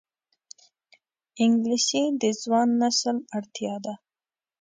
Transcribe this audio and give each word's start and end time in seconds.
انګلیسي 1.43 2.03
د 2.21 2.23
ځوان 2.41 2.67
نسل 2.81 3.17
اړتیا 3.37 3.75
ده 3.85 3.93